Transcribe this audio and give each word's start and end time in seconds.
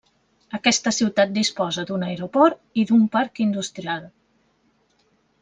Aquesta 0.59 0.93
ciutat 0.99 1.35
disposa 1.35 1.83
d'un 1.89 2.07
aeroport 2.07 2.81
i 2.85 2.87
d'un 2.93 3.05
parc 3.17 3.43
industrial. 3.47 4.09